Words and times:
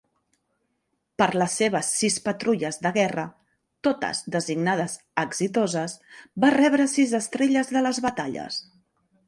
Per 1.21 1.25
les 1.41 1.57
seves 1.61 1.89
sis 1.99 2.15
patrulles 2.27 2.79
de 2.85 2.93
guerra, 2.95 3.25
totes 3.89 4.23
designades 4.37 4.97
"exitoses", 5.27 5.95
va 6.45 6.53
rebre 6.59 6.91
sis 6.99 7.17
estrelles 7.23 7.75
de 7.77 7.89
les 7.89 8.05
batalles. 8.11 8.63